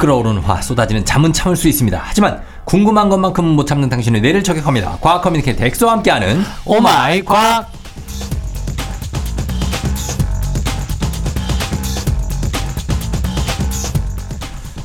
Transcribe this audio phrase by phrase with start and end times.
[0.00, 2.00] 끓어오르는 화 쏟아지는 잠은 참을 수 있습니다.
[2.02, 4.98] 하지만 궁금한 것만큼은 못 참는 당신의 뇌를 저격합니다.
[5.00, 7.70] 과학 커뮤니케이터 엑소와 함께하는 오마이 과학.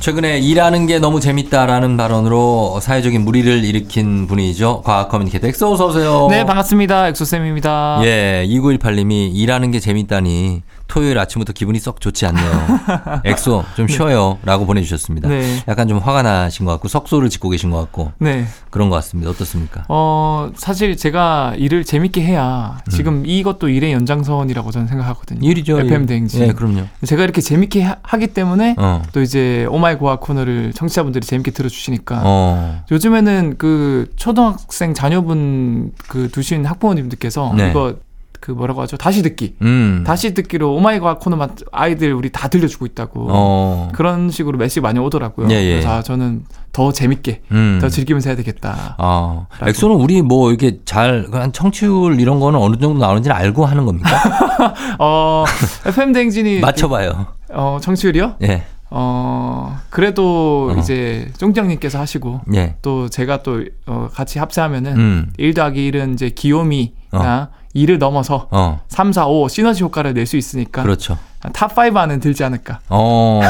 [0.00, 4.82] 최근에 일하는 게 너무 재밌다라는 발언으로 사회적인 물의를 일으킨 분이죠.
[4.84, 6.28] 과학 커뮤니케이터 엑소 어서 오세요.
[6.30, 7.08] 네, 반갑습니다.
[7.08, 8.02] 엑소쌤입니다.
[8.04, 13.20] 예, 2918님이 일하는 게 재밌다니 토요일 아침부터 기분이 썩 좋지 않네요.
[13.24, 14.38] 엑소 좀 쉬어요.
[14.44, 15.28] 라고 보내주셨습니다.
[15.28, 15.62] 네.
[15.68, 18.46] 약간 좀 화가 나신 것 같고 실소를 짓고 계신 것 같고 네.
[18.70, 19.30] 그런 것 같습니다.
[19.30, 19.84] 어떻습니까?
[19.88, 25.40] 어, 사실 제가 일을 재밌게 해야 지금 이것도 일의 연장선이라고 저는 생각하거든요.
[25.40, 25.44] 음.
[25.44, 25.80] 일이죠.
[25.80, 26.06] FM 일.
[26.06, 26.42] 대행진.
[26.42, 26.84] 예, 그럼요.
[27.04, 29.02] 제가 이렇게 재밌게 하, 하기 때문에 어.
[29.12, 32.84] 또 이제 오마이 과학 코너를 청취자분들이 재밌게 들어주시니까 어.
[32.90, 37.70] 요즘에는 그 초등학생 자녀분 그 두신 학부모님들께서 네.
[37.70, 37.96] 이거
[38.40, 38.96] 그 뭐라고 하죠?
[38.96, 39.56] 다시 듣기.
[39.62, 40.04] 음.
[40.06, 43.26] 다시 듣기로 오마이 과학 코너만 아이들 우리 다 들려주고 있다고.
[43.30, 43.88] 어.
[43.92, 45.48] 그런 식으로 메시지 많이 오더라고요.
[45.50, 45.70] 예, 예.
[45.74, 47.78] 그래서 아, 저는 더 재밌게 음.
[47.80, 48.96] 더 즐기면서 해야 되겠다.
[48.98, 49.46] 아.
[49.62, 54.10] 엑소는 우리 뭐 이렇게 잘, 한 청취율 이런 거는 어느 정도 나오는지는 알고 하는 겁니까?
[54.98, 55.44] 어,
[55.86, 57.26] FM 댕진이 맞춰봐요.
[57.52, 58.36] 어, 청취율이요?
[58.42, 60.78] 예, 어, 그래도 어.
[60.78, 62.76] 이제 쫑장님께서 하시고 예.
[62.82, 65.32] 또 제가 또 어, 같이 합세하면은 음.
[65.38, 70.36] 1 더하기 1은 이제 귀요미나 2를 넘어서 어, 3, 4, 5 시너지 효과를 낼 수
[70.36, 71.18] 있으니까 그렇죠.
[71.42, 72.80] 탑5 안은 들지 않을까.
[72.88, 73.40] 어,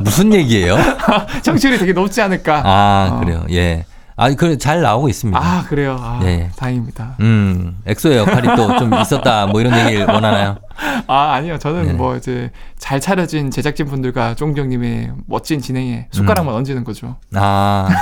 [0.00, 0.76] 무슨 얘기예요?
[1.42, 2.62] 청취율이 되게 높지 않을까.
[2.64, 3.20] 아, 어.
[3.20, 3.44] 그래요.
[3.52, 3.84] 예.
[4.18, 5.38] 아, 그, 잘 나오고 있습니다.
[5.38, 5.98] 아, 그래요.
[6.00, 6.48] 아, 예.
[6.56, 7.16] 다행입니다.
[7.20, 10.56] 음, 엑소의 역할이 또 좀 있었다, 뭐 이런 얘기를 원하나요?
[11.06, 11.58] 아, 아니요.
[11.58, 11.92] 저는 네.
[11.92, 16.58] 뭐 이제 잘 차려진 제작진 분들과 쫑정님의 멋진 진행에 숟가락만 음.
[16.58, 17.16] 얹는 거죠.
[17.34, 17.88] 아.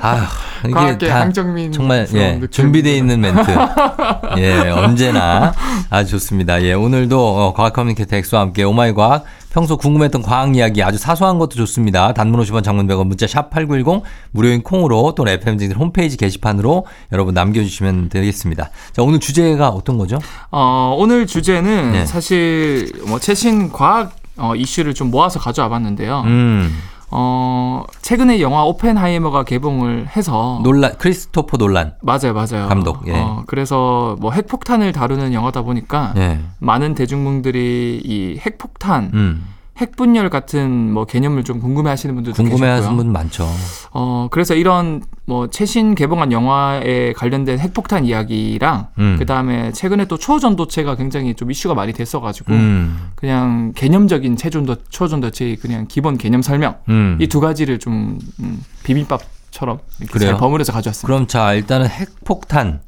[0.00, 0.26] 아,
[0.66, 2.40] 이게 다 강정민 정말 예.
[2.50, 3.50] 준비되어 있는 멘트.
[4.38, 5.52] 예, 언제나
[5.90, 6.62] 아주 좋습니다.
[6.62, 9.24] 예, 오늘도 어, 과학 커뮤니케이터 엑소와 함께 오마이 과학
[9.54, 12.12] 평소 궁금했던 과학 이야기 아주 사소한 것도 좋습니다.
[12.12, 18.08] 단문 50원 장문 100원 문자 샵 8910 무료인 콩으로 또는 FM진 홈페이지 게시판으로 여러분 남겨주시면
[18.08, 18.70] 되겠습니다.
[18.92, 20.18] 자, 오늘 주제가 어떤 거죠?
[20.50, 22.04] 어, 오늘 주제는 네.
[22.04, 26.22] 사실 뭐 최신 과학 어, 이슈를 좀 모아서 가져와 봤는데요.
[26.26, 26.76] 음,
[27.10, 31.94] 어, 최근에 영화 오펜하이머가 개봉을 해서 놀란, 크리스토퍼 놀란.
[32.02, 32.68] 맞아요, 맞아요.
[32.68, 33.12] 감독, 예.
[33.14, 36.40] 어, 그래서 뭐 핵폭탄을 다루는 영화다 보니까 예.
[36.58, 42.96] 많은 대중분들이 이 핵폭탄, 음, 핵분열 같은 뭐 개념을 좀 궁금해하시는 분들도 궁금해하시는.
[42.96, 43.48] 분 많죠.
[43.92, 49.16] 어, 그래서 이런 뭐 최신 개봉한 영화에 관련된 핵폭탄 이야기랑 음.
[49.18, 55.56] 그 다음에 최근에 또 초전도체가 굉장히 좀 이슈가 많이 됐어가지고 음, 그냥 개념적인 체전도 초전도체의
[55.56, 57.18] 그냥 기본 개념 설명 음.
[57.20, 60.30] 이두 가지를 좀 음, 비빔밥처럼 이렇게 그래요?
[60.30, 61.06] 잘 버무려서 가져왔습니다.
[61.06, 62.80] 그럼 자, 일단은 핵폭탄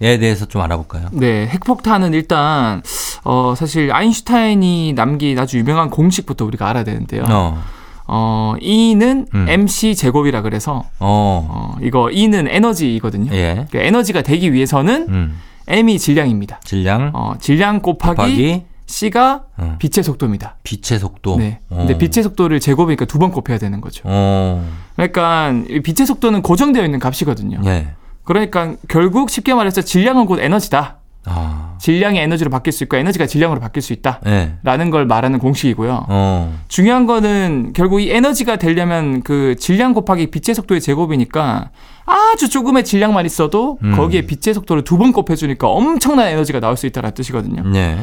[0.00, 1.08] 에 대해서 좀 알아볼까요?
[1.12, 2.82] 네, 핵폭탄은 일단
[3.24, 7.24] 어 사실 아인슈타인이 남긴 아주 유명한 공식부터 우리가 알아야 되는데요.
[7.28, 7.62] 어,
[8.06, 9.46] 어, E는 음.
[9.48, 13.32] mc 제곱이라 그래서 어, 어 이거 E는 에너지이거든요.
[13.34, 13.66] 예.
[13.70, 16.60] 그 에너지가 되기 위해서는 음, m이 질량입니다.
[16.64, 20.56] 질량 어, 질량 곱하기, 곱하기 c가 어, 빛의 속도입니다.
[20.64, 21.36] 빛의 속도.
[21.36, 21.60] 네.
[21.70, 21.76] 어.
[21.78, 24.02] 근데 빛의 속도를 제곱이니까 두 번 곱해야 되는 거죠.
[24.04, 27.60] 어, 그러니까 이 빛의 속도는 고정되어 있는 값이거든요.
[27.64, 27.88] 예.
[28.24, 30.96] 그러니까 결국 쉽게 말해서 질량은 곧 에너지다.
[31.26, 34.20] 아, 질량이 에너지로 바뀔 수 있고 에너지가 질량으로 바뀔 수 있다.
[34.26, 34.56] 예.
[34.62, 36.04] 라는 걸 말하는 공식이고요.
[36.08, 41.70] 어, 중요한 거는 결국 이 에너지가 되려면 그 질량 곱하기 빛의 속도의 제곱이니까
[42.04, 43.96] 아주 조금의 질량만 있어도 음.
[43.96, 47.62] 거기에 빛의 속도를 두 번 곱해주니까 엄청난 에너지가 나올 수 있다는 뜻이거든요.
[47.74, 47.96] 예.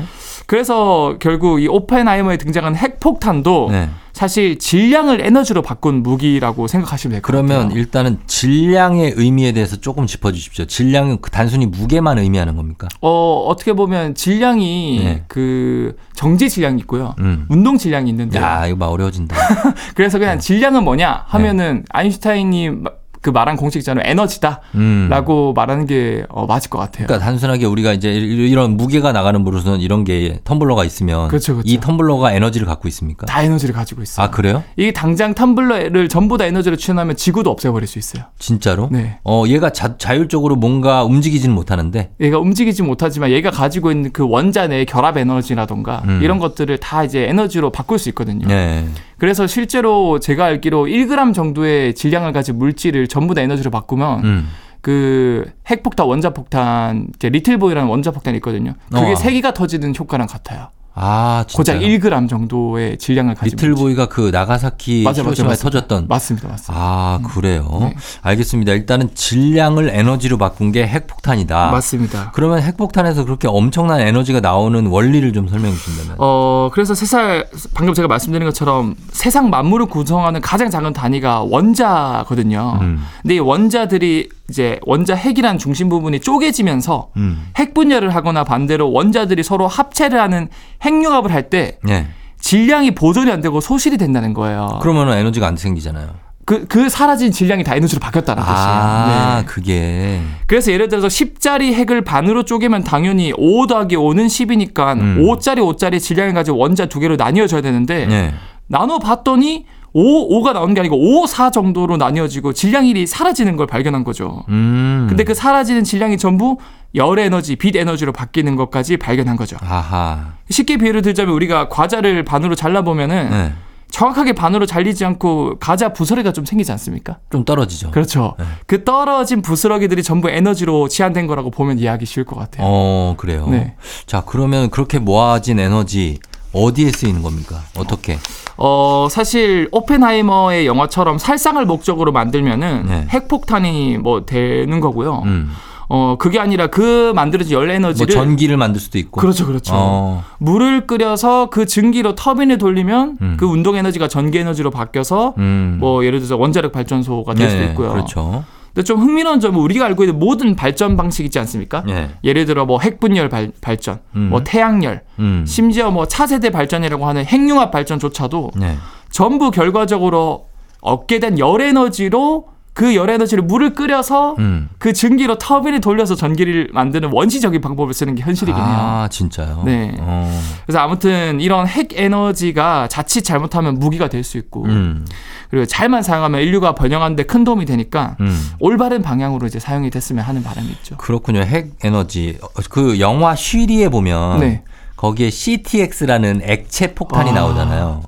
[0.48, 3.90] 그래서 결국 이 오펜하이머에 등장한 핵폭탄도 네.
[4.22, 7.48] 사실 질량을 에너지로 바꾼 무기라고 생각하시면 될것 같아요.
[7.48, 10.66] 그러면 일단은 질량의 의미에 대해서 조금 짚어주십시오.
[10.66, 12.88] 질량은 그 단순히 무게만 의미하는 겁니까?
[13.02, 15.24] 어, 어떻게 보면 질량이 네.
[15.28, 17.16] 그 정지 질량이 있고요.
[17.18, 17.48] 음.
[17.50, 19.36] 운동 질량이 있는데 야, 이거 막 어려워진다.
[19.96, 20.40] 그래서 그냥 네.
[20.40, 22.92] 질량은 뭐냐 하면은 아인슈타인이 마-
[23.22, 25.54] 그 말한 공식자는 에너지다라고 음.
[25.56, 27.06] 말하는 게 어, 맞을 것 같아요.
[27.06, 31.70] 그러니까 단순하게 우리가 이제 이런 무게가 나가는 버릇은 이런 게 텀블러가 있으면 그렇죠, 그렇죠.
[31.70, 33.28] 이 텀블러가 에너지를 갖고 있습니까?
[33.28, 34.26] 다 에너지를 가지고 있어요.
[34.26, 34.64] 아 그래요?
[34.76, 38.24] 이게 당장 텀블러를 전부 다 에너지로 치환하면 지구도 없애버릴 수 있어요.
[38.40, 38.90] 진짜로?
[38.92, 39.20] 네.
[39.24, 42.12] 어 얘가 자, 자율적으로 뭔가 움직이지는 못하는데.
[42.20, 46.22] 얘가 움직이지 못하지만 얘가 가지고 있는 그 원자 내의 결합 에너지라던가 음.
[46.24, 48.48] 이런 것들을 다 이제 에너지로 바꿀 수 있거든요.
[48.48, 48.88] 네.
[49.22, 54.50] 그래서 실제로 제가 알기로 1g 정도의 질량을 가진 물질을 전부 다 에너지로 바꾸면 음.
[54.82, 58.74] 그 핵폭탄, 원자폭탄, 리틀보이라는 원자폭탄이 있거든요.
[58.92, 59.16] 그게 어.
[59.16, 60.70] 세 개가 터지는 효과랑 같아요.
[60.94, 61.74] 아 진짜.
[61.74, 63.52] 고작 1g 정도의 질량을 가진.
[63.56, 65.56] 리틀보이가 그 나가사키 히로시마에.
[65.56, 66.08] 터졌던.
[66.10, 66.74] 맞습니다, 맞습니다.
[66.76, 67.68] 아 그래요.
[67.80, 67.96] 네.
[68.22, 68.74] 알겠습니다.
[68.74, 71.72] 일단은 질량을 에너지로 바꾼 게 핵폭탄이다.
[71.72, 72.32] 맞습니다.
[72.34, 76.16] 그러면 핵폭탄에서 그렇게 엄청난 에너지가 나오는 원리를 좀 설명해 주신다면.
[76.20, 77.44] 어, 그래서 세상,
[77.74, 82.80] 방금 제가 말씀드린 것처럼 세상 만물을 구성하는 가장 작은 단위가 원자거든요.
[82.82, 83.04] 음.
[83.22, 87.48] 근데 이 원자들이 이제 원자 핵이라는 중심 부분이 쪼개지면서 음.
[87.56, 90.50] 핵 분열을 하거나 반대로 원자들이 서로 합체를 하는
[90.82, 92.08] 핵융합을 할때 네.
[92.40, 94.80] 질량이 보존이 안 되고 소실이 된다는 거예요.
[94.82, 96.10] 그러면 에너지가 안 생기잖아요.
[96.44, 98.58] 그, 그 사라진 질량이 다 에너지로 바뀌었다는 뜻이에요.
[98.58, 99.46] 아, 네.
[99.46, 100.20] 그게.
[100.48, 105.24] 그래서 예를 들어서 10짜리 핵을 반으로 쪼개면 당연히 5 더하기 5는 10이니까 음.
[105.24, 108.34] 5짜리 5짜리 질량을 가지고 원자 두 개로 나뉘어져야 되는데 네.
[108.68, 114.04] 나눠 봤더니 5, 5가 나오는 게 아니고 5, 4 정도로 나뉘어지고 질량이 사라지는 걸 발견한
[114.04, 114.44] 거죠.
[114.50, 115.08] 음.
[115.10, 116.58] 근데 그 사라지는 질량이 전부
[116.96, 119.58] 열 에너지, 빛 에너지로 바뀌는 것까지 발견한 거죠.
[119.62, 120.34] 아하.
[120.50, 123.54] 쉽게 비유를 들자면 우리가 과자를 반으로 잘라보면은 네.
[123.90, 127.18] 정확하게 반으로 잘리지 않고 과자 부스러기가 좀 생기지 않습니까?
[127.30, 127.92] 좀 떨어지죠.
[127.92, 128.36] 그렇죠.
[128.40, 128.46] 네.
[128.66, 132.66] 그 떨어진 부스러기들이 전부 에너지로 치환된 거라고 보면 이해하기 쉬울 것 같아요.
[132.66, 133.48] 어, 그래요.
[133.50, 133.76] 네.
[134.06, 136.20] 자, 그러면 그렇게 모아진 에너지
[136.54, 137.62] 어디에 쓰이는 겁니까?
[137.78, 138.18] 어떻게?
[138.58, 143.08] 어, 사실 오펜하이머의 영화처럼 살상을 목적으로 만들면은 네.
[143.10, 145.24] 핵폭탄이 뭐 되는 거고요.
[145.26, 145.52] 음.
[145.94, 149.20] 어, 그게 아니라 그 만들어진 열뭐 에너지를 전기를 만들 수도 있고.
[149.20, 149.74] 그렇죠, 그렇죠.
[149.76, 150.24] 어.
[150.38, 153.38] 물을 끓여서 그 증기로 터빈을 돌리면 음.
[153.38, 155.78] 그 운동 에너지가 전기 에너지로 바뀌어서 음.
[155.82, 157.92] 뭐 예를 들어서 원자력 발전소가 될 수도 네, 있고요.
[157.92, 158.46] 그렇죠.
[158.74, 161.84] 근데 좀 흥미로운 점은 우리가 알고 있는 모든 발전 방식 있지 않습니까?
[161.90, 162.12] 예.
[162.24, 164.30] 예를 들어 뭐 핵분열 발, 발전, 음.
[164.30, 165.44] 뭐 태양열, 음.
[165.46, 168.78] 심지어 뭐 차세대 발전이라고 하는 핵융합 발전조차도 네.
[169.10, 170.48] 전부 결과적으로
[170.82, 174.70] 얻게 된 열 에너지로 그 열 에너지를 물을 끓여서 음.
[174.78, 178.66] 그 증기로 터빈을 돌려서 전기를 만드는 원시적인 방법을 쓰는 게 현실이긴 해요.
[178.66, 179.64] 아, 진짜요?
[179.66, 179.94] 네.
[180.00, 180.42] 어.
[180.66, 185.06] 그래서 아무튼 이런 핵 에너지가 자칫 잘못하면 무기가 될 수 있고 음.
[185.50, 188.50] 그리고 잘만 사용하면 인류가 번영하는데 큰 도움이 되니까 음.
[188.60, 190.96] 올바른 방향으로 이제 사용이 됐으면 하는 바람이 있죠.
[190.98, 191.42] 그렇군요.
[191.42, 192.38] 핵 에너지.
[192.42, 194.64] 어, 그 영화 쉬리에 보면 네.
[195.02, 197.34] 거기에 CTX라는 액체 폭탄이 아.
[197.34, 198.04] 나오잖아요.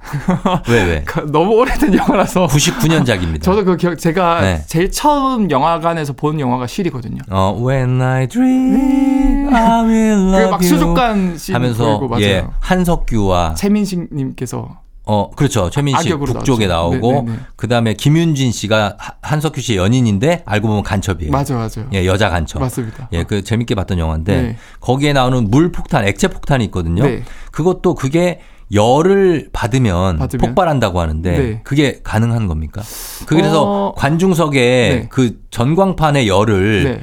[0.70, 1.02] 왜 왜?
[1.08, 3.42] 그 너무 오래된 영화라서 99년작입니다.
[3.44, 4.64] 저도 그 기억 제가 네.
[4.68, 7.18] 제일 처음 영화관에서 본 영화가 실이거든요.
[7.32, 10.64] 어, When I dream, I will love 그막.
[10.64, 12.24] 수족관 씬 하면서 보이고, 맞아요.
[12.26, 16.92] 예 한석규와 최민식 님께서 어 그렇죠 최민식 악역으로 북쪽에 나왔죠.
[17.00, 17.40] 나오고 네, 네, 네.
[17.58, 21.30] 그 다음에 김윤진 씨가 하- 한석규 씨의 연인인데 알고 보면 간첩이에요.
[21.32, 21.90] 맞아 맞아요.
[21.94, 22.60] 예 여자 간첩.
[22.60, 23.10] 맞습니다.
[23.12, 24.58] 예, 그 재밌게 봤던 영화인데 네.
[24.80, 27.04] 거기에 나오는 물 폭탄, 액체 폭탄이 있거든요.
[27.04, 27.24] 네.
[27.52, 28.40] 그것도 그게
[28.72, 30.40] 열을 받으면, 받으면?
[30.48, 31.62] 폭발한다고 하는데 네.
[31.66, 32.82] 그게 가능한 겁니까?
[33.28, 33.94] 그래서 어.
[33.96, 34.60] 관중석에
[35.02, 35.08] 네.
[35.10, 37.02] 그 전광판의 열을 네.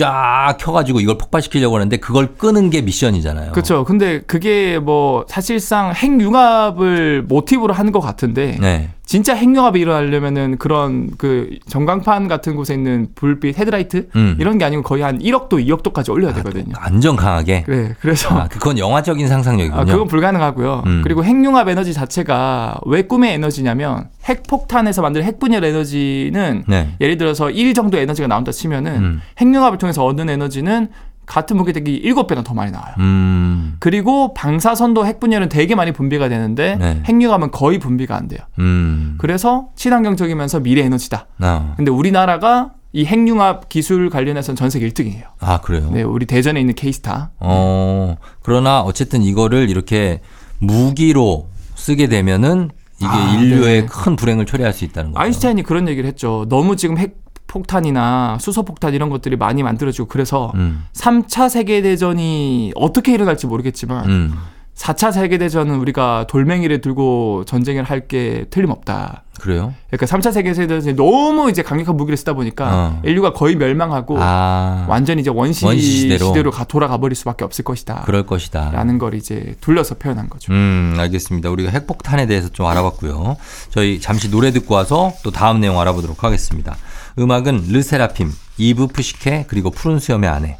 [0.00, 3.52] 쫙 켜가지고 이걸 폭발시키려고 하는데 그걸 끄는 게 미션이잖아요.
[3.52, 3.84] 그렇죠.
[3.84, 8.88] 근데 그게 뭐 사실상 핵융합을 모티브로 하는 것 같은데 네.
[9.10, 14.36] 진짜 핵융합이 일어나려면은 그런 그 전광판 같은 곳에 있는 불빛 헤드라이트 음.
[14.38, 16.72] 이런 게 아니고 거의 한 1억도 2억도까지 올려야 되거든요.
[16.78, 17.62] 안전 강하게.
[17.62, 19.80] 그래 그래서 아, 그건 영화적인 상상력이군요.
[19.80, 20.84] 아, 그건 불가능하고요.
[20.86, 21.00] 음.
[21.02, 26.94] 그리고 핵융합 에너지 자체가 왜 꿈의 에너지냐면 핵폭탄에서 만든 핵분열 에너지는 네.
[27.00, 29.20] 예를 들어서 1 정도 에너지가 나온다 치면은 음.
[29.38, 30.88] 핵융합을 통해서 얻는 에너지는
[31.30, 32.92] 같은 무게대기 7배나 더 많이 나와요.
[32.98, 33.76] 음.
[33.78, 37.02] 그리고 방사선도 핵분열은 되게 많이 분비가 되는데 네.
[37.04, 38.40] 핵융합은 거의 분비가 안 돼요.
[38.58, 39.14] 음.
[39.16, 41.28] 그래서 친환경적이면서 미래 에너지다.
[41.38, 45.22] 아, 근데 우리나라가 이 핵융합 기술 관련해서는 전 세계 1등이에요.
[45.38, 45.88] 아 그래요.
[45.92, 47.30] 네, 우리 대전에 있는 케이스타.
[47.38, 50.22] 어, 그러나 어쨌든 이거를 이렇게
[50.58, 53.86] 무기로 쓰게 되면은 이게 아, 인류의 네.
[53.86, 55.22] 큰 불행을 초래할 수 있다는 거죠.
[55.22, 56.46] 아인슈타인이 그런 얘기를 했죠.
[56.48, 57.19] 너무 지금 핵
[57.50, 64.34] 폭탄이나 수소폭탄 이런 것들이 많이 만들어지고 그래서 음, 3차 세계대전이 어떻게 일어날지 모르겠지만 음,
[64.80, 69.24] 4차 세계대전은 우리가 돌멩이를 들고 전쟁을 할 게 틀림없다.
[69.38, 69.74] 그래요?
[69.90, 73.02] 그러니까 3차 세계대전이 너무 이제 강력한 무기를 쓰다 보니까 어.
[73.04, 76.26] 인류가 거의 멸망하고 아, 완전히 이제 원시, 원시 시대로.
[76.28, 78.02] 시대로, 가, 돌아가 버릴 수밖에 없을 것이다.
[78.06, 78.70] 그럴 것이다.
[78.72, 80.50] 라는 걸 이제 둘러서 표현한 거죠.
[80.52, 81.50] 음, 알겠습니다.
[81.50, 83.36] 우리가 핵폭탄에 대해서 좀 알아봤고요.
[83.68, 86.76] 저희 잠시 노래 듣고 와서 또 다음 내용 알아보도록 하겠습니다.
[87.18, 90.58] 음악은 르세라핌, 이브 푸시케, 그리고 푸른 수염의 아내.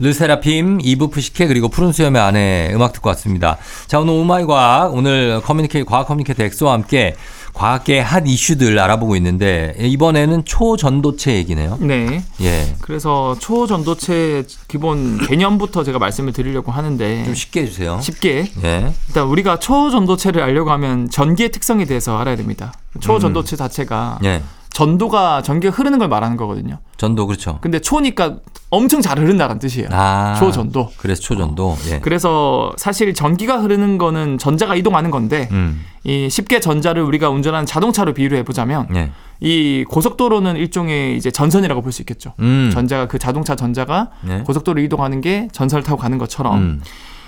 [0.00, 3.58] 르세라핌, 이브 푸시케, 그리고 푸른 수염의 아내 음악 듣고 왔습니다.
[3.86, 7.14] 자, 오늘 오마이 과학, 오늘 커뮤니케이, 과학 커뮤니케이터 엑소와 함께
[7.52, 11.78] 과학계 핫 이슈들 알아보고 있는데, 이번에는 초전도체 얘기네요.
[11.80, 12.22] 네.
[12.40, 12.74] 예.
[12.80, 18.00] 그래서 초전도체 기본 개념부터 제가 말씀을 드리려고 하는데 좀 쉽게 해주세요.
[18.00, 18.94] 쉽게 예.
[19.08, 22.72] 일단 우리가 초전도체를 알려고 하면 전기의 특성에 대해서 알아야 됩니다.
[23.00, 24.42] 초전도체 자체가 예.
[24.80, 26.78] 전도가 전기가 흐르는 걸 말하는 거거든요.
[26.96, 27.58] 전도, 그렇죠.
[27.60, 28.36] 근데 초니까
[28.70, 29.88] 엄청 잘 흐른다는 뜻이에요.
[29.92, 30.36] 아.
[30.38, 30.92] 초전도.
[30.96, 31.76] 그래서 초전도.
[31.90, 31.98] 예.
[32.00, 35.84] 그래서 사실 전기가 흐르는 거는 전자가 이동하는 건데 음.
[36.04, 39.10] 이 쉽게 전자를 우리가 운전하는 자동차로 비유를 해보자면 예.
[39.40, 42.32] 이 고속도로는 일종의 이제 전선이라고 볼 수 있겠죠.
[42.38, 42.70] 음.
[42.72, 44.38] 전자가 그 자동차 전자가 예.
[44.46, 46.80] 고속도로 이동하는 게 전선을 타고 가는 것처럼 음.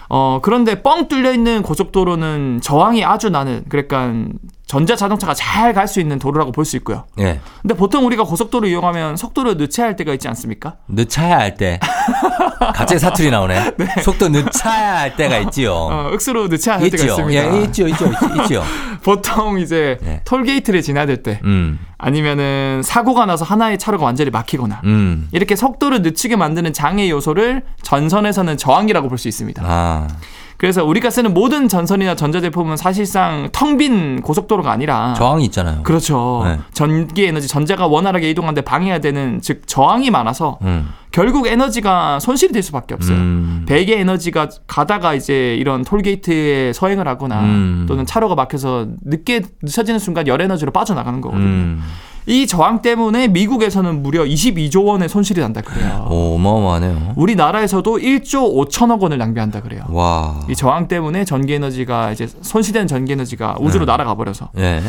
[0.09, 4.15] 어 그런데 뻥 뚫려 있는 고속도로는 저항이 아주 나는 그러니까
[4.73, 7.05] 전자 자동차가 잘 갈 수 있는 도로라고 볼 수 있고요.
[7.19, 7.41] 예.
[7.61, 10.77] 근데 보통 우리가 고속도로 이용하면 속도를 늦춰야 할 때가 있지 않습니까?
[10.89, 11.79] 늦차야 할 때.
[12.75, 13.75] 갑자기 사투리 나오네.
[14.03, 15.75] 속도 늦차야 할 때가 있지요.
[15.75, 17.07] 어, 억수로 늦춰야 할 때가 있죠.
[17.07, 17.55] 있습니다.
[17.59, 18.07] 예, 있죠, 있죠,
[18.43, 18.63] 있죠.
[19.03, 20.21] 보통 이제 네.
[20.25, 25.29] 톨게이트를 지나야 될때 음, 아니면은 사고가 나서 하나의 차로가 완전히 막히거나 음.
[25.33, 29.63] 이렇게 속도를 늦추게 만드는 장애 요소를 전선에서는 저항이라고 볼 수 있습니다.
[29.67, 30.09] 아,
[30.63, 35.83] 그래서 우리가 쓰는 모든 전선이나 전자제품은 사실상 텅 빈 고속도로가 아니라 저항이 있잖아요.
[35.83, 36.43] 그렇죠.
[36.45, 36.61] 네.
[36.73, 42.63] 전기 에너지 전자가 원활하게 이동하는데 방해가 되는 즉 저항이 많아서 음, 결국 에너지가 손실이 될
[42.63, 43.17] 수밖에 없어요.
[43.17, 43.65] 음.
[43.67, 47.87] 배기의 에너지가 가다가 이제 이런 톨게이트에 서행을 하거나 음.
[47.89, 51.79] 또는 차로가 막혀서 늦게 늦춰지는 순간 열 에너지로 빠져나가는 거거든요.
[52.27, 52.31] 음.
[52.31, 56.07] 이 저항 때문에 미국에서는 무려 22조 원의 손실이 난다 그래요.
[56.11, 57.15] 오, 어마어마하네요.
[57.17, 59.85] 우리나라에서도 1조 5천억 원을 낭비한다 그래요.
[59.89, 60.41] 와.
[60.49, 63.93] 이 저항 때문에 전기 에너지가 이제 손실된 전기 에너지가 우주로 네.
[63.93, 64.83] 날아가 버려서 예.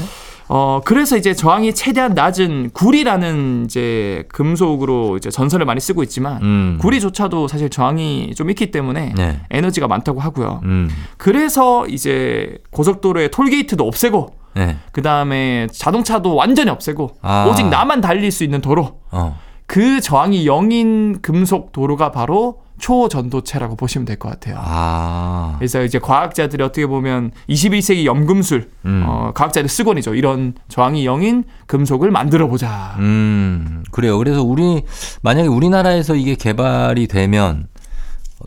[0.49, 6.77] 어 그래서 이제 저항이 최대한 낮은 구리라는 이제 금속으로 이제 전선을 많이 쓰고 있지만 음.
[6.81, 9.39] 구리조차도 사실 저항이 좀 있기 때문에 네.
[9.49, 10.59] 에너지가 많다고 하고요.
[10.63, 10.89] 음.
[11.17, 14.77] 그래서 이제 고속도로에 톨게이트도 없애고 네.
[14.91, 17.47] 그 다음에 자동차도 완전히 없애고 아.
[17.49, 19.37] 오직 나만 달릴 수 있는 도로 어.
[19.65, 24.57] 그 저항이 0인 금속 도로가 바로 초전도체라고 보시면 될 것 같아요.
[24.59, 25.55] 아.
[25.57, 29.05] 그래서 이제 과학자들이 어떻게 보면 21세기 염금술 음.
[29.07, 30.15] 어, 과학자들 쓰곤이죠.
[30.15, 32.95] 이런 저항이 0인 금속을 만들어 보자.
[32.99, 33.83] 음.
[33.91, 34.17] 그래요.
[34.17, 34.83] 그래서 우리
[35.21, 37.67] 만약에 우리나라에서 이게 개발이 되면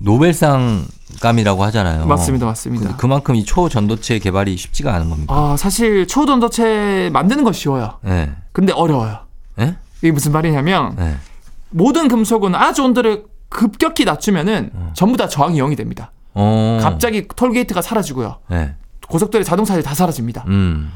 [0.00, 0.84] 노벨상
[1.26, 2.06] 감이라고 하잖아요.
[2.06, 2.96] 맞습니다, 맞습니다.
[2.96, 5.34] 그만큼 이 초전도체 개발이 쉽지가 않은 겁니다.
[5.34, 7.98] 아 사실 초전도체 만드는 거 쉬워요.
[8.06, 8.30] 예.
[8.52, 9.18] 근데 어려워요.
[9.58, 9.76] 예?
[10.02, 11.16] 이게 무슨 말이냐면 예.
[11.70, 16.12] 모든 금속은 아주 온도를 급격히 낮추면은 전부 다 저항이 0이 됩니다.
[16.34, 16.78] 어.
[16.80, 18.38] 갑자기 톨게이트가 사라지고요.
[18.52, 18.74] 예.
[19.08, 20.44] 고속도로의 자동차들이 다 사라집니다.
[20.48, 20.92] 음.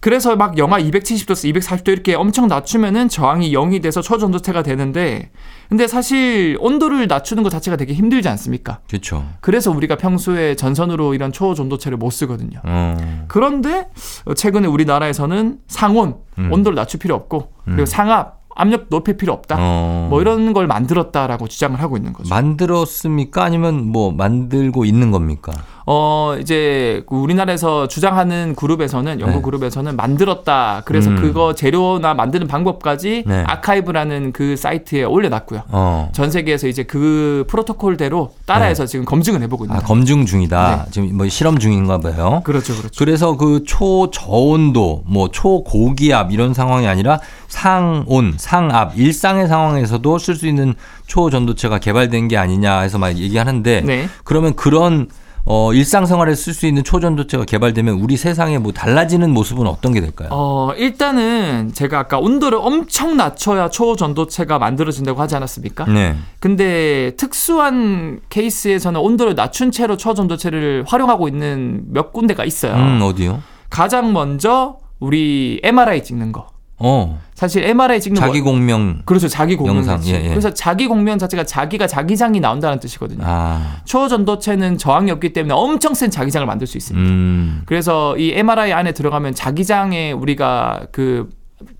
[0.00, 5.30] 그래서 막 영하 270도에서 240도 이렇게 엄청 낮추면은 저항이 0이 돼서 초전도체가 되는데
[5.70, 8.80] 근데 사실 온도를 낮추는 것 자체가 되게 힘들지 않습니까?
[8.88, 9.24] 그렇죠.
[9.40, 12.60] 그래서 우리가 평소에 전선으로 이런 초전도체를 못 쓰거든요.
[12.64, 13.24] 어.
[13.28, 13.86] 그런데
[14.34, 16.52] 최근에 우리나라에서는 상온 음.
[16.52, 19.56] 온도를 낮출 필요 없고 그리고 상압 압력 높일 필요 없다.
[19.60, 20.08] 어.
[20.10, 22.28] 뭐 이런 걸 만들었다라고 주장을 하고 있는 거죠.
[22.34, 23.44] 만들었습니까?
[23.44, 25.52] 아니면 뭐 만들고 있는 겁니까?
[25.92, 29.42] 어 이제 그 우리나라에서 주장하는 그룹에서는 연구 네.
[29.42, 30.82] 그룹에서는 만들었다.
[30.84, 31.16] 그래서 음.
[31.16, 33.42] 그거 재료나 만드는 방법까지 네.
[33.48, 35.62] 아카이브라는 그 사이트에 올려놨고요.
[35.70, 36.08] 어.
[36.12, 39.80] 전 세계에서 이제 그 프로토콜대로 따라해서 지금 검증을 해보고 있는 아.
[39.80, 40.86] 검증 중이다.
[40.92, 42.42] 지금 뭐 실험 중인가 봐요.
[42.44, 42.94] 그렇죠, 그렇죠.
[42.96, 47.18] 그래서 그 초저온도, 뭐 초고기압 이런 상황이 아니라
[47.48, 50.74] 상온, 상압, 일상의 상황에서도 쓸 수 있는
[51.08, 54.08] 초전도체가 개발된 게 아니냐 해서 막 얘기하는데 네.
[54.22, 55.08] 그러면 그런
[55.46, 60.28] 어, 일상생활에 쓸 수 있는 초전도체가 개발되면 우리 세상에 뭐 달라지는 모습은 어떤 게 될까요?
[60.30, 65.86] 어 일단은 제가 아까 온도를 엄청 낮춰야 초전도체가 만들어진다고 하지 않았습니까?
[65.86, 66.16] 네.
[66.40, 72.74] 근데 특수한 케이스에서는 온도를 낮춘 채로 초전도체를 활용하고 있는 몇 군데가 있어요.
[72.74, 73.42] 음, 어디요?
[73.70, 76.48] 가장 먼저 우리 MRI 찍는 거.
[76.80, 79.02] 어, 사실 MRI 찍는 자기 거 공명.
[79.04, 80.00] 그렇죠 자기 공명 영상.
[80.06, 80.28] 예, 예.
[80.28, 83.22] 그래서 자기 공명 자체가 자기가 자기장이 나온다는 뜻이거든요.
[83.24, 87.08] 아, 초전도체는 저항이 없기 때문에 엄청 센 자기장을 만들 수 있습니다.
[87.08, 91.28] 음, 그래서 이 MRI 안에 들어가면 자기장에 우리가 그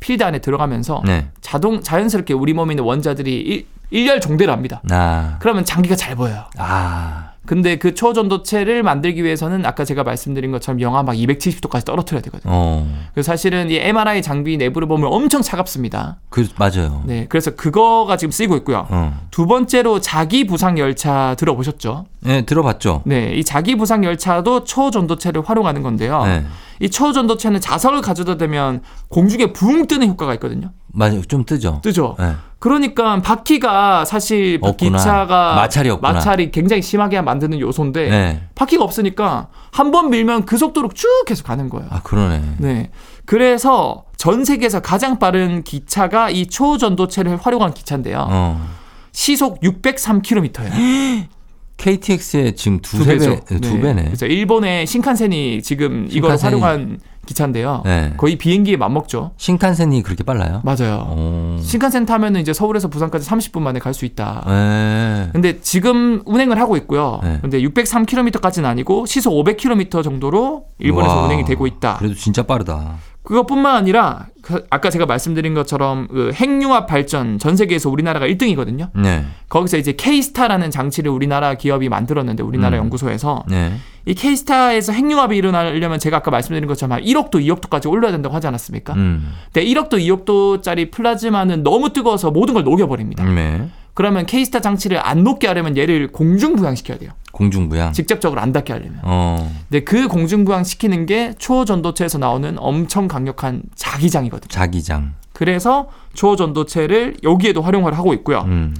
[0.00, 1.28] 필드 안에 들어가면서 네.
[1.40, 4.82] 자동 자연스럽게 우리 몸에 있는 원자들이 일, 일렬 종대를 합니다.
[4.90, 6.44] 아, 그러면 장기가 잘 보여요.
[6.58, 12.52] 아, 근데 그 초전도체를 만들기 위해서는 아까 제가 말씀드린 것처럼 영하 막 270도까지 떨어뜨려야 되거든요.
[12.54, 12.86] 어.
[13.12, 16.18] 그래서 사실은 이 MRI 장비 내부를 보면 엄청 차갑습니다.
[16.28, 17.02] 그 맞아요.
[17.06, 18.86] 네, 그래서 그거가 지금 쓰이고 있고요.
[18.90, 19.26] 어.
[19.30, 22.06] 두 번째로 자기 부상 열차 들어보셨죠?
[22.26, 23.02] 예, 들어봤죠.
[23.06, 26.24] 네, 이 자기 부상 열차도 초전도체를 활용하는 건데요.
[26.24, 26.44] 네.
[26.80, 30.72] 이 초전도체는 자석을 가져다 대면 공중에 붕 뜨는 효과가 있거든요.
[30.92, 31.22] 맞아요.
[31.22, 31.80] 좀 뜨죠.
[31.82, 32.16] 뜨죠.
[32.18, 32.34] 네.
[32.58, 34.98] 그러니까 바퀴가 사실 없구나.
[34.98, 36.12] 기차가 마찰이 없구나.
[36.14, 38.42] 마찰이 굉장히 심하게 만드는 요소인데 네.
[38.54, 41.86] 바퀴가 없으니까 한 번 밀면 그 속도로 쭉 계속 가는 거예요.
[41.90, 42.42] 아, 그러네.
[42.58, 42.90] 네.
[43.24, 48.26] 그래서 전 세계에서 가장 빠른 기차가 이 초전도체를 활용한 기차인데요.
[48.28, 48.68] 어.
[49.12, 50.70] 시속 603km예요.
[51.80, 53.18] KTX의 지금 배,
[53.60, 54.04] 두 배네.
[54.04, 57.82] 그래서 일본의 신칸센이 지금 이걸 신칸센이- 활용한 기차인데요.
[57.84, 58.12] 네.
[58.16, 59.30] 거의 비행기에 맞먹죠.
[59.36, 60.60] 신칸센이 그렇게 빨라요?
[60.64, 61.04] 맞아요.
[61.06, 61.58] 어.
[61.62, 64.44] 신칸센 타면은 이제 서울에서 부산까지 30분 만에 갈 수 있다.
[64.46, 65.28] 네.
[65.32, 67.20] 근데 지금 운행을 하고 있고요.
[67.22, 67.38] 네.
[67.40, 71.24] 근데 603km까지는 아니고 시속 500km 정도로 일본에서 우와.
[71.26, 71.96] 운행이 되고 있다.
[71.98, 72.96] 그래도 진짜 빠르다.
[73.22, 78.88] 그것뿐만 아니라 그 아까 제가 말씀드린 것처럼 그 핵융합 발전 전 세계에서 우리나라가 1등이거든요.
[78.94, 79.24] 네.
[79.48, 82.84] 거기서 이제 K스타라는 장치를 우리나라 기업이 만들었는데 우리나라 음.
[82.84, 83.74] 연구소에서 네.
[84.06, 88.94] 이 K스타에서 핵융합이 일어나려면 제가 아까 말씀드린 것처럼 한 1억도 2억도까지 올려야 된다고 하지 않았습니까?
[88.94, 89.34] 음.
[89.52, 89.92] 근데 1억도
[90.24, 93.24] 2억도짜리 플라즈마는 너무 뜨거워서 모든 걸 녹여버립니다.
[93.24, 93.68] 네.
[93.92, 97.10] 그러면 K스타 장치를 안 녹게 하려면 얘를 공중 부양시켜야 돼요.
[97.32, 97.92] 공중부양.
[97.92, 99.00] 직접적으로 안 닿게 하려면.
[99.02, 99.50] 어.
[99.68, 104.48] 근데 그 공중부양 시키는 게 초전도체에서 나오는 엄청 강력한 자기장이거든요.
[104.48, 105.14] 자기장.
[105.32, 108.40] 그래서 초전도체를 여기에도 활용을 하고 있고요.
[108.40, 108.74] 음.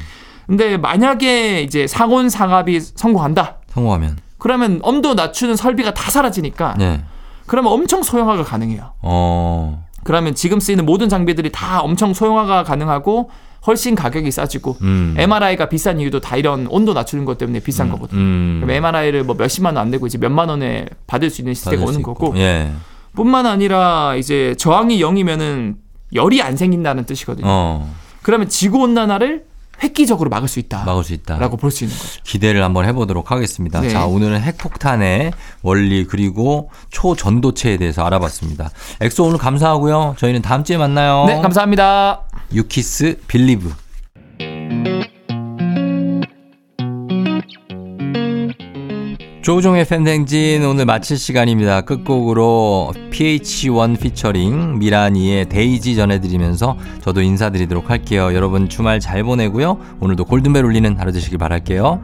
[0.46, 3.58] 근데 만약에 이제 상온 상압이 성공한다.
[3.68, 4.18] 성공하면.
[4.38, 7.02] 그러면 엄도 낮추는 설비가 다 사라지니까 네.
[7.46, 8.92] 그러면 엄청 소형화가 가능해요.
[9.00, 9.86] 어.
[10.02, 13.30] 그러면 지금 쓰이는 모든 장비들이 다 엄청 소형화가 가능하고
[13.66, 15.14] 훨씬 가격이 싸지고 음.
[15.18, 18.20] MRI가 비싼 이유도 다 이런 온도 낮추는 것 때문에 비싼 거거든요.
[18.20, 18.60] 음.
[18.62, 22.02] 그럼 MRI를 뭐 몇십만 원안 내고 이제 몇만 원에 받을 수 있는 시대가 오는.
[22.02, 22.70] 거고 예.
[23.14, 25.76] 뿐만 아니라 이제 저항이 0이면은
[26.14, 27.46] 열이 안 생긴다는 뜻이거든요.
[27.46, 27.94] 어.
[28.22, 29.44] 그러면 지구 온난화를
[29.82, 31.38] 획기적으로 막을 수 있다라고 막을 수 있다.
[31.56, 32.20] 볼수 있는 거죠.
[32.24, 33.80] 기대를 한번 해보도록 하겠습니다.
[33.80, 33.88] 네.
[33.88, 38.70] 자, 오늘은 핵폭탄의 원리 그리고 초전도체에 대해서 알아봤습니다.
[39.00, 40.16] 엑소 오늘 감사하고요.
[40.18, 41.24] 저희는 다음 주에 만나요.
[41.26, 42.22] 네, 감사합니다.
[42.52, 43.72] 유키스 빌리브.
[49.42, 51.80] 조우종의 FM댕진 오늘 마칠 시간입니다.
[51.80, 58.34] 끝곡으로 PH1 피처링 미라니의 데이지 전해드리면서 저도 인사드리도록 할게요.
[58.34, 59.78] 여러분 주말 잘 보내고요.
[60.00, 62.02] 오늘도 골든벨 울리는 하루 되시길 바랄게요.